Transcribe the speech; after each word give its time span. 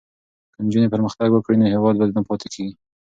که 0.53 0.59
نجونې 0.65 0.87
پرمختګ 0.93 1.29
وکړي 1.31 1.57
نو 1.61 1.65
هیواد 1.73 1.95
به 1.99 2.05
نه 2.17 2.21
پاتې 2.29 2.47
کېږي. 2.53 2.75